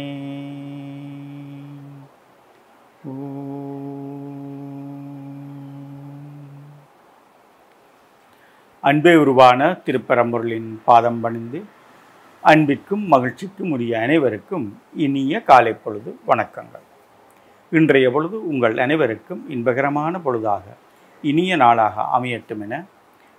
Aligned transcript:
அன்பே 8.80 9.14
உருவான 9.14 9.60
திருப்பரம்பொருளின் 9.86 10.68
பாதம் 10.84 11.20
பணிந்து 11.20 11.60
அன்பிற்கும் 12.42 13.04
மகிழ்ச்சிக்கும் 13.12 13.70
உரிய 13.70 14.00
அனைவருக்கும் 14.00 14.66
இனிய 15.04 15.42
காலை 15.42 15.72
பொழுது 15.84 16.18
வணக்கங்கள். 16.26 16.84
இன்றைய 17.70 18.10
பொழுது 18.10 18.48
உங்கள் 18.48 18.76
அனைவருக்கும் 18.78 19.44
இன்பகரமான 19.50 20.20
பொழுதாக 20.26 20.76
இனிய 21.22 21.56
நாளாக 21.56 22.08
அமையட்டும் 22.18 22.64
என 22.68 22.84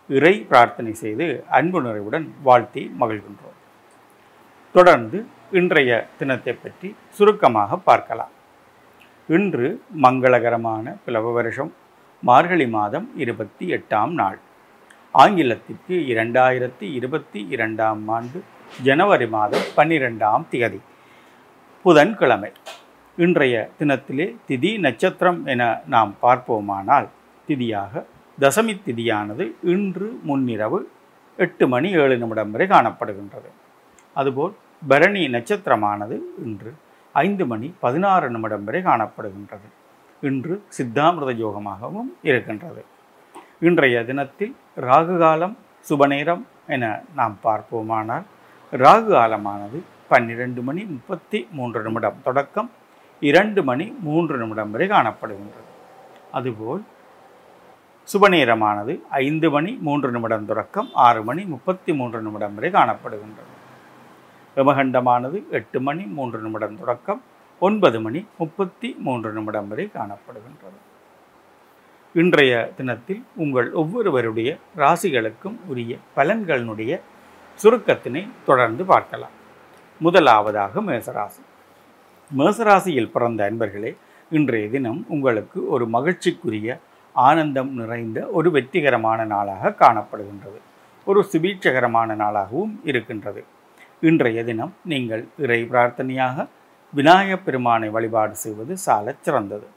இறை 0.09 0.33
பிரார்த்தனை 0.49 0.93
செய்து 0.93 1.43
அன்பு 1.59 1.81
நிறைவுடன் 1.81 2.27
வாழ்த்தி 2.43 2.83
மகிழ்கின்றோம். 2.99 3.56
தொடர்ந்து 4.77 5.17
இன்றைய 5.59 5.91
தினத்தை 6.19 6.53
பற்றி 6.53 6.89
சுருக்கமாக 7.17 7.77
பார்க்கலாம். 7.87 8.33
இன்று 9.35 9.67
மங்களகரமான 10.03 10.93
பிளவ 11.05 11.31
வருஷம் 11.37 11.71
மார்கழி 12.27 12.67
மாதம் 12.75 13.07
இருபத்தி 13.23 13.65
எட்டாம் 13.77 14.13
நாள். 14.19 14.37
ஆங்கிலத்திற்கு 15.15 15.95
இரண்டாயிரத்தி 16.11 16.85
இருபத்தி 16.97 17.39
இரண்டாம் 17.55 18.03
ஆண்டு 18.17 18.39
ஜனவரி 18.87 19.27
மாதம் 19.35 19.65
பன்னிரெண்டாம் 19.77 20.45
திகதி 20.51 20.79
புதன்கிழமை. 21.85 22.51
இன்றைய 23.17 23.55
தினத்திலே 23.79 24.27
திதி 24.49 24.71
நட்சத்திரம் 24.85 25.41
என 25.53 25.71
நாம் 25.95 26.13
பார்ப்போமானால் 26.25 27.07
திதியாக 27.49 28.03
தசமி 28.37 28.75
திதியானது 28.87 29.45
இன்று 29.75 30.09
முன்னிரவு 30.29 30.81
எட்டு 31.45 31.65
மணி 31.73 31.91
ஏழு 32.03 32.17
நிமிடம் 32.23 32.53
வரை 32.55 32.67
காணப்படுகின்றது. 32.75 33.49
அதுபோல் 34.19 34.53
பரணி 34.87 35.27
நட்சத்திரமானது 35.27 36.15
இன்று 36.45 36.73
ஐந்து 37.13 37.45
மணி 37.45 37.73
பதினாறு 37.79 38.29
நிமிடம் 38.29 38.63
வரை 38.63 38.81
காணப்படுகின்றது. 38.83 39.67
இன்று 40.21 40.63
சித்தாமிரத 40.77 41.31
யோகமாகவும் 41.43 42.09
இருக்கின்றது. 42.21 42.85
இன்றைய 43.59 44.05
தினத்தில் 44.05 44.55
ராகு 44.81 45.17
காலம் 45.17 45.57
சுபநேரம் 45.89 46.43
என 46.67 47.01
நாம் 47.15 47.37
பார்ப்போமானால் 47.43 48.25
ராகு 48.71 49.09
காலமானது 49.15 49.79
பன்னிரெண்டு 50.07 50.61
மணி 50.61 50.83
முப்பத்தி 50.83 51.47
மூன்று 51.51 51.83
நிமிடம் 51.83 52.21
தொடக்கம் 52.23 52.71
இரண்டு 53.19 53.63
மணி 53.63 53.95
மூன்று 53.99 54.37
நிமிடம் 54.37 54.71
வரை 54.71 54.87
காணப்படுகின்றது. 54.87 55.69
அதுபோல் 56.31 56.83
சுபநேரமானது 58.13 59.01
ஐந்து 59.09 59.49
மணி 59.51 59.77
மூன்று 59.81 60.11
நிமிடம் 60.11 60.45
தொடக்கம் 60.45 60.89
ஆறு 60.93 61.23
மணி 61.23 61.43
முப்பத்தி 61.43 61.93
மூன்று 61.93 62.21
நிமிடம் 62.21 62.55
வரை 62.55 62.71
காணப்படுகின்றது. 62.71 63.53
யமகண்டமானது 64.57 65.49
எட்டு 65.49 65.81
மணி 65.81 66.03
மூன்று 66.03 66.39
நிமிடம் 66.39 66.77
தொடக்கம் 66.77 67.21
ஒன்பது 67.59 68.01
மணி 68.01 68.25
முப்பத்தி 68.37 68.95
மூன்று 68.99 69.31
நிமிடம் 69.31 69.67
வரை 69.67 69.89
காணப்படுகின்றது. 69.93 70.77
இன்றைய 72.13 72.53
தினத்தில் 72.77 73.23
உங்கள் 73.35 73.71
ஒவ்வொருவருடைய 73.71 74.57
ராசிகளுக்கும் 74.77 75.57
உரிய 75.67 75.97
பலன்களினுடைய 76.15 76.99
சுருக்கத்தினை 77.63 78.27
தொடர்ந்து 78.45 78.85
பார்க்கலாம். 78.85 79.35
முதலாவதாக 79.99 80.81
மேசராசி. 80.81 81.43
மேசராசியில் 82.37 83.11
பிறந்த 83.11 83.51
அன்பர்களே 83.51 83.91
இன்றைய 84.29 84.69
தினம் 84.69 85.05
உங்களுக்கு 85.07 85.69
ஒரு 85.69 85.87
மகிழ்ச்சிக்குரிய 85.93 86.79
ஆனந்தம் 87.13 87.71
நிறைந்த 87.73 88.25
ஒரு 88.27 88.51
வெற்றிகரமான 88.51 89.25
நாளாக 89.25 89.75
காணப்படுகின்றது. 89.79 90.59
ஒரு 91.05 91.21
சுபீட்சகரமான 91.31 92.15
நாளாகவும் 92.15 92.73
இருக்கின்றது. 92.83 93.45
இன்றைய 94.01 94.43
தினம் 94.43 94.73
நீங்கள் 94.83 95.27
இறை 95.37 95.63
பிரார்த்தனையாக 95.63 96.47
விநாயகப் 96.93 97.45
பெருமானை 97.45 97.89
வழிபாடு 97.89 98.35
செய்வது 98.35 98.77
சாலச் 98.77 99.23
சிறந்தது. 99.23 99.67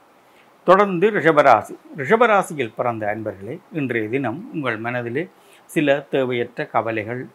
தொடர்ந்து 0.63 1.11
ரிஷபராசி 1.11 1.75
ரிஷபராசியில் 1.97 2.73
பிறந்த 2.75 3.15
அன்பர்களே 3.15 3.59
இன்றைய 3.73 4.09
தினம் 4.09 4.53
உங்கள் 4.53 4.77
மனதிலே 4.77 5.29
சில 5.65 5.99
தேவையற்ற 5.99 6.65
கவலைகள் 6.65 7.27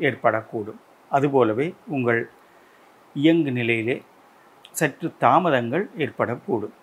ஏற்படக்கூடும். 0.00 0.80
அதுபோலவே 1.08 1.74
உங்கள் 1.86 2.28
இயங்கு 3.14 3.52
நிலையிலே 3.52 4.02
சற்று 4.70 5.12
தாமதங்கள் 5.18 5.88
ஏற்படக்கூடும். 5.98 6.74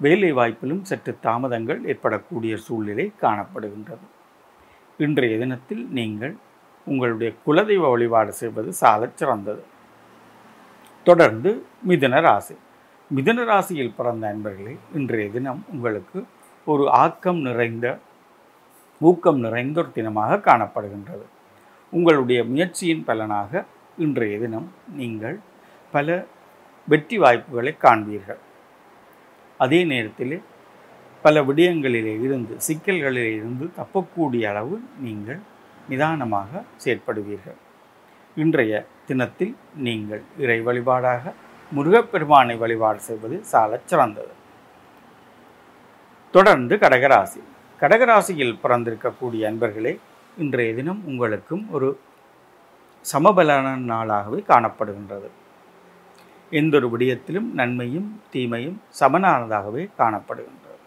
வேலை 0.00 0.32
வாய்ப்பிலும் 0.32 0.82
சற்று 0.82 1.18
தாமதங்கள் 1.20 1.86
ஏற்படக்கூடிய 1.86 2.56
சூழ்நிலை 2.56 3.12
காணப்படுகின்றது. 3.20 4.06
இன்றைய 4.98 5.38
தினத்தில் 5.38 5.86
நீங்கள் 5.90 6.36
உங்களுடைய 6.84 7.32
குலதெய்வ 7.46 7.90
வழிபாடு 7.90 8.32
செய்வது 8.32 8.72
சாலச் 8.72 9.16
சிறந்தது. 9.16 9.62
தொடர்ந்து 11.02 11.66
மிதுன 11.88 12.20
ராசி. 12.20 12.54
மிதுன 13.14 13.44
ராசியில் 13.44 13.96
பிறந்த 13.96 14.34
அன்பர்களே 14.34 14.78
இன்றைய 14.94 15.30
தினம் 15.30 15.64
உங்களுக்கு 15.72 16.24
ஒரு 16.64 16.90
ஆக்கம் 16.90 17.40
நிறைந்த 17.40 17.98
ஊக்கம் 19.00 19.38
நிறைந்த 19.38 19.80
ஒரு 19.80 19.90
தினமாக 19.94 20.40
காணப்படுகின்றது. 20.48 21.24
உங்களுடைய 21.90 22.44
முயற்சியின் 22.44 23.04
பலனாக 23.04 23.64
இன்றைய 23.98 24.38
தினம் 24.38 24.72
நீங்கள் 24.94 25.40
பல 25.90 26.26
வெற்றி 26.88 27.18
வாய்ப்புகளை 27.18 27.76
காண்பீர்கள். 27.82 28.38
அதே 29.58 29.84
நேரத்தில் 29.84 30.42
பல 31.22 31.40
விடயங்களிலே 31.40 32.22
இருந்து 32.22 32.56
சிக்கல்களிலே 32.68 33.34
இருந்து 33.36 33.70
தப்பக்கூடிய 33.78 34.48
அளவு 34.48 34.80
நீங்கள் 34.98 35.40
நிதானமாக 35.90 36.62
செயற்படுவீர்கள். 36.84 37.58
இன்றைய 38.36 38.72
தினத்தில் 39.08 39.54
நீங்கள் 39.86 40.22
இறை 40.44 40.58
வழிபாடாக 40.68 41.32
முருகப்பெருமானை 41.72 42.54
வழிபாடு 42.62 43.00
செய்வது 43.08 43.36
சாலச் 43.52 43.88
சிறந்தது. 43.90 44.32
தொடர்ந்து 46.34 46.74
கடகராசி. 46.84 47.40
கடகராசியில் 47.80 48.56
பிறந்திருக்கக்கூடிய 48.62 49.42
அன்பர்களே 49.50 49.92
இன்றைய 50.42 50.70
தினம் 50.78 51.02
உங்களுக்கும் 51.10 51.64
ஒரு 51.76 51.88
சமபலன 53.04 53.68
நாளாகவே 53.90 54.40
காணப்படுகின்றது. 54.48 55.28
எந்தொரு 56.60 56.86
விடயத்திலும் 56.92 57.48
நன்மையும் 57.60 58.08
தீமையும் 58.32 58.78
சமனானதாகவே 59.00 59.84
காணப்படுகின்றது. 59.98 60.78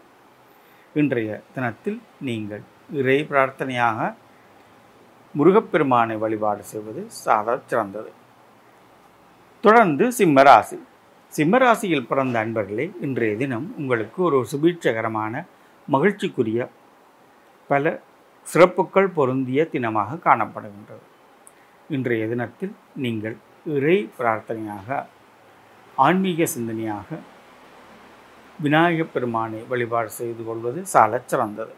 இன்றைய 1.00 1.30
தினத்தில் 1.54 2.00
நீங்கள் 2.28 2.64
இறை 3.00 3.18
பிரார்த்தனையாக 3.30 4.10
முருகப்பெருமானை 5.34 6.16
வழிபாடு 6.16 6.64
செய்வது 6.64 7.06
சாத 7.24 7.60
சிறந்தது. 7.66 8.12
தொடர்ந்து 9.60 10.08
சிம்மராசி. 10.18 10.78
சிம்மராசியில் 11.36 12.06
பிறந்த 12.06 12.46
அன்பர்களே 12.46 12.92
இன்றைய 13.00 13.36
தினம் 13.36 13.74
உங்களுக்கு 13.76 14.22
ஒரு 14.22 14.46
சுபீட்சகரமான 14.52 15.46
மகிழ்ச்சிக்குரிய 15.92 16.68
பல 17.68 18.00
சிறப்புகள் 18.42 19.08
பொருந்திய 19.08 19.68
தினமாக 19.72 20.18
காணப்படுகின்றது. 20.24 21.04
இன்றைய 21.88 22.26
தினத்தில் 22.26 22.74
நீங்கள் 22.96 23.36
இறை 23.64 24.10
பிரார்த்தனையாக 24.18 25.06
ஆன்மீக 25.96 26.46
சிந்தனையாக 26.58 27.18
விநாயகப் 28.62 29.12
பெருமானை 29.12 29.64
வழிபாடு 29.68 30.10
செய்து 30.10 30.44
கொள்வது 30.44 30.86
சாலச் 30.86 31.28
சிறந்தது. 31.28 31.74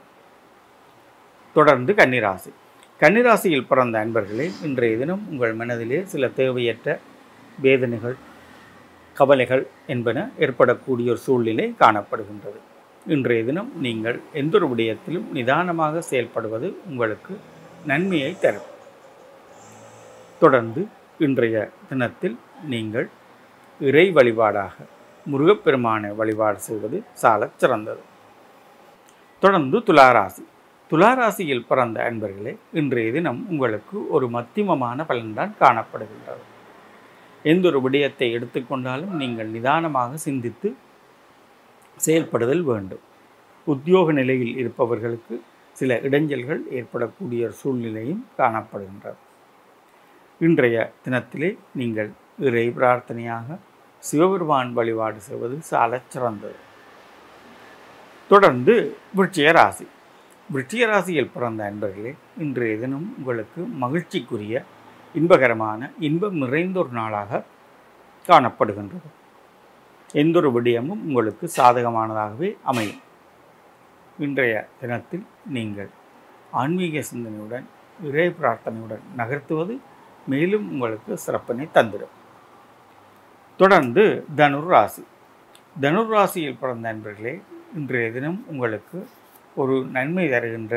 தொடர்ந்து 1.52 1.92
கன்னிராசி. 1.92 2.52
கன்னிராசியில் 3.00 3.66
பிறந்த 3.70 3.96
அன்பர்களே 4.04 4.44
இன்றைய 4.66 4.96
தினம் 4.96 5.24
உங்கள் 5.30 5.54
மனதிலே 5.54 5.98
சில 6.12 6.28
தேவையற்ற 6.28 6.94
வேதனைகள் 7.58 8.14
கவலைகள் 9.16 9.64
என்பன 9.86 10.30
ஏற்படக்கூடிய 10.44 11.10
ஒரு 11.10 11.20
சூழ்நிலை 11.24 11.66
காணப்படுகின்றது. 11.82 12.58
இன்றைய 13.06 13.44
தினம் 13.44 13.70
நீங்கள் 13.86 14.18
எந்த 14.42 14.56
ஒரு 14.58 14.68
விடயத்திலும் 14.72 15.26
நிதானமாக 15.32 16.02
செயல்படுவது 16.10 16.70
உங்களுக்கு 16.90 17.36
நன்மையை 17.92 18.32
தரும். 18.46 18.70
தொடர்ந்து 20.38 20.84
இன்றைய 21.18 21.68
தினத்தில் 21.88 22.36
நீங்கள் 22.72 23.08
இறை 23.80 24.08
வழிபாடாக 24.18 24.74
முருகப்பெருமான 25.26 26.14
வழிபாடு 26.22 26.60
செய்வது 26.70 27.00
சாலச் 27.12 27.58
சிறந்தது. 27.58 28.04
தொடர்ந்து 29.42 29.78
துளாராசி. 29.86 30.44
துளாராசியில் 30.90 31.66
பிறந்த 31.68 31.98
அன்பர்களே 32.08 32.56
இன்றைய 32.72 33.12
தினம் 33.12 33.46
உங்களுக்கு 33.50 33.96
ஒரு 34.10 34.26
மத்தியமமான 34.28 35.04
பலன்தான் 35.08 35.52
காணப்படுகின்றது. 35.60 36.44
எந்த 37.44 37.64
ஒரு 37.70 37.78
விடயத்தை 37.80 38.28
எடுத்துக்கொண்டாலும் 38.36 39.14
நீங்கள் 39.22 39.50
நிதானமாக 39.54 40.16
சிந்தித்து 40.16 40.68
செயல்படுதல் 41.96 42.62
வேண்டும். 42.62 43.02
உத்தியோக 43.66 44.12
நிலையில் 44.12 44.54
இருப்பவர்களுக்கு 44.56 45.42
சில 45.72 45.96
இடைஞ்சல்கள் 46.08 46.62
ஏற்படக்கூடிய 46.78 47.50
சூழ்நிலையும் 47.62 48.22
காணப்படுகின்றது. 48.38 49.20
இன்றைய 50.40 50.92
தினத்திலே 51.04 51.50
நீங்கள் 51.72 52.12
இறை 52.38 52.66
பிரார்த்தனையாக 52.78 53.58
சிவபெருமான் 54.02 54.72
வழிபாடு 54.72 55.20
செய்வது 55.28 55.58
சாலச் 55.72 56.10
சிறந்தது. 56.10 56.58
தொடர்ந்து 58.30 58.96
விருட்சிய 59.16 59.50
ராசி. 59.52 59.86
விருச்சிக 60.50 60.86
ராசியில் 60.86 61.32
பிறந்த 61.34 61.60
அன்பர்களே 61.70 62.10
இன்றைய 62.36 62.74
தினம் 62.78 63.06
உங்களுக்கு 63.18 63.60
மகிழ்ச்சிக்குரிய 63.82 64.56
இன்பகரமான 65.14 65.88
இன்பம் 65.98 66.36
நிறைந்தொரு 66.42 66.88
நாளாக 66.88 67.40
காணப்படுகின்றது. 68.28 69.08
எந்த 70.14 70.38
ஒரு 70.38 70.48
விடயமும் 70.56 71.02
உங்களுக்கு 71.08 71.46
சாதகமானதாகவே 71.56 72.50
அமையும். 72.62 73.02
இன்றைய 74.18 74.54
தினத்தில் 74.80 75.26
நீங்கள் 75.56 75.90
ஆன்மீக 76.52 77.02
சிந்தனையுடன் 77.10 77.66
இறை 78.00 78.28
பிரார்த்தனையுடன் 78.38 79.04
நகர்த்துவது 79.16 79.74
மேலும் 80.26 80.66
உங்களுக்கு 80.72 81.12
சிறப்பினை 81.26 81.68
தந்துடும். 81.74 82.14
தொடர்ந்து 83.60 84.06
தனுர் 84.36 84.70
ராசி 84.70 85.04
தனுர் 85.82 86.10
ராசியில் 86.14 86.60
பிறந்த 86.60 86.94
அன்பர்களே 86.94 87.36
இன்றைய 87.74 88.08
தினம் 88.12 88.40
உங்களுக்கு 88.48 88.98
ஒரு 89.56 89.74
நன்மை 89.96 90.24
தருகின்ற 90.28 90.74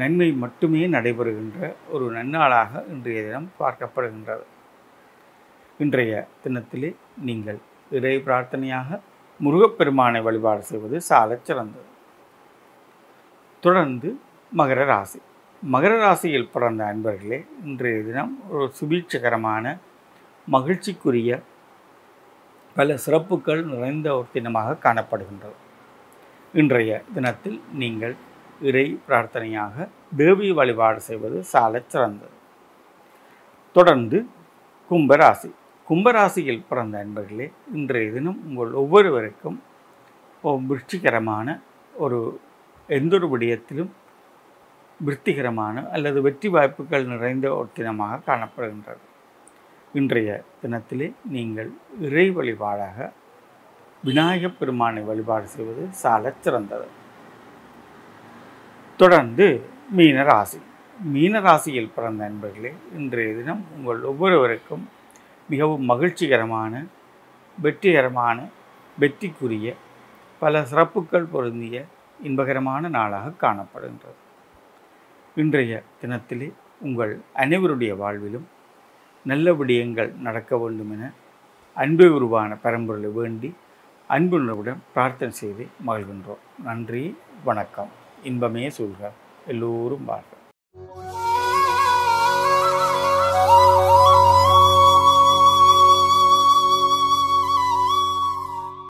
நன்மை 0.00 0.26
மட்டுமே 0.42 0.82
நடைபெறுகின்ற 0.86 1.58
ஒரு 1.92 2.06
நன்னாளாக 2.16 2.82
இன்றைய 2.92 3.20
தினம் 3.26 3.48
பார்க்கப்படுகின்றது. 3.60 4.44
இன்றைய 5.78 6.14
தினத்திலே 6.44 6.90
நீங்கள் 7.28 7.60
இறை 7.98 8.16
பிரார்த்தனையாக 8.26 8.98
முருகப்பெருமானை 9.40 10.20
வழிபாடு 10.26 10.62
செய்வது 10.62 10.96
சாலச் 11.00 11.46
சிறந்தது. 11.48 11.88
தொடர்ந்து 13.62 14.10
மகர 14.52 14.84
ராசி. 14.84 15.20
மகர 15.62 15.92
ராசியில் 16.02 16.50
பிறந்த 16.52 16.82
அன்பர்களே 16.92 17.38
இன்றைய 17.68 18.02
தினம் 18.02 18.34
ஒரு 18.50 18.66
சுபீட்சகரமான 18.78 19.74
மகிழ்ச்சிக்குரிய 20.48 21.32
பல 22.76 22.96
சிறப்புகள் 23.06 23.62
நிறைந்த 23.72 24.08
ஒரு 24.18 24.28
தினமாக 24.36 24.78
காணப்படுகின்றது. 24.84 25.58
இன்றைய 26.54 26.92
தினத்தில் 27.14 27.60
நீங்கள் 27.72 28.14
இறை 28.60 29.00
பிரார்த்தனையாக 29.08 29.88
தேவி 30.16 30.52
வழிபாடு 30.52 31.00
செய்வது 31.00 31.44
சாலச் 31.44 31.88
சிறந்தது. 31.88 32.32
தொடர்ந்து 33.72 34.26
கும்பராசி. 34.90 35.50
கும்பராசியில் 35.88 36.64
பிறந்த 36.68 37.04
அன்பர்களே 37.04 37.46
இன்றைய 37.74 38.12
தினம் 38.12 38.40
உங்கள் 38.46 38.72
ஒவ்வொருவருக்கும் 38.72 39.62
ஒரு 40.42 40.60
ஒரு 41.96 42.40
எந்த 42.88 43.14
ஒரு 43.16 43.28
விடயத்திலும் 43.28 43.92
விருத்திகரமான 45.00 45.88
அல்லது 45.90 46.22
வெற்றி 46.22 46.48
வாய்ப்புகள் 46.48 47.04
நிறைந்த 47.04 47.56
ஒரு 47.56 47.68
தினமாக 47.76 48.22
காணப்படுகின்றது. 48.26 49.02
இன்றைய 49.92 50.44
தினத்திலே 50.62 51.12
நீங்கள் 51.28 51.70
இறை 52.00 52.30
வழிபாடாக 52.30 53.12
விநாயகப் 54.04 54.58
பெருமானை 54.58 55.02
வழிபாடு 55.02 55.46
செய்வது 55.46 55.88
சால 55.90 56.32
சிறந்தது. 56.40 56.86
தொடர்ந்து 58.96 59.64
மீன 59.90 60.22
ராசி 60.22 60.58
மீன 61.00 61.40
ராசியில் 61.40 61.92
பிறந்த 61.94 62.24
நண்பர்களே 62.24 62.72
இன்றைய 62.96 63.34
தினம் 63.34 63.64
உங்கள் 63.76 64.02
ஒவ்வொருவருக்கும் 64.02 64.88
மிகவும் 65.48 65.84
மகிழ்ச்சிகரமான 65.84 66.86
வெற்றிகரமான 67.58 68.48
வெற்றிக்குரிய 68.98 69.74
பல 70.38 70.64
சிறப்புகள் 70.64 71.24
பொருந்திய 71.24 71.84
இன்பகரமான 72.24 72.88
நாளாக 72.88 73.32
காணப்படுகின்றது. 73.40 74.18
இன்றைய 75.34 75.82
தினத்திலே 76.02 76.52
உங்கள் 76.80 77.20
அனைவருடைய 77.34 77.96
வாழ்விலும் 77.96 78.46
நல்ல 79.24 79.52
விடயங்கள் 79.52 80.14
நடக்க 80.18 80.58
வேண்டும் 80.58 80.92
என 80.92 81.12
அன்பு 81.74 82.14
உருவான 82.14 82.54
பரம்பொருளை 82.54 83.12
வேண்டி 83.12 83.54
அன்புணர்வுடன் 84.10 84.78
பிரார்த்தனை 84.94 85.34
செய்து 85.34 85.66
மகிழ்கின்றோம். 85.86 86.40
நன்றி 86.62 87.16
வணக்கம். 87.44 87.88
இன்பமே 88.24 88.70
சொல்க 88.70 89.12
எல்லோரும் 89.46 90.04
வாழ்க. 90.04 90.39